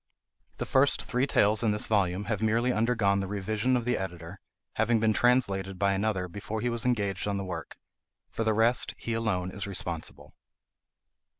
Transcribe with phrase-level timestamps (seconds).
[0.57, 4.39] The first three tales in this volume have merely undergone the revision of the editor,
[4.73, 7.77] having been translated by another before he was engaged on the work.
[8.31, 10.33] For the rest he alone is responsible.